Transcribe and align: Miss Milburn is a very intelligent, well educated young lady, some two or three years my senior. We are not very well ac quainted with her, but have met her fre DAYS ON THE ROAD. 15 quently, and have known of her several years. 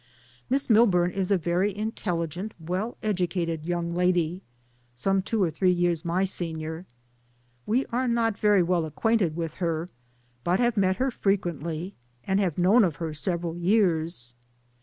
Miss 0.49 0.67
Milburn 0.67 1.11
is 1.11 1.29
a 1.29 1.37
very 1.37 1.77
intelligent, 1.77 2.55
well 2.59 2.97
educated 3.03 3.63
young 3.65 3.93
lady, 3.93 4.41
some 4.95 5.21
two 5.21 5.43
or 5.43 5.51
three 5.51 5.69
years 5.69 6.03
my 6.03 6.23
senior. 6.23 6.87
We 7.67 7.85
are 7.91 8.07
not 8.07 8.35
very 8.35 8.63
well 8.63 8.83
ac 8.87 8.93
quainted 8.95 9.35
with 9.35 9.57
her, 9.57 9.89
but 10.43 10.59
have 10.59 10.75
met 10.75 10.95
her 10.95 11.11
fre 11.11 11.33
DAYS 11.33 11.41
ON 11.43 11.43
THE 11.43 11.45
ROAD. 11.45 11.53
15 11.53 11.83
quently, 11.83 11.93
and 12.23 12.39
have 12.39 12.57
known 12.57 12.83
of 12.83 12.95
her 12.95 13.13
several 13.13 13.55
years. 13.55 14.33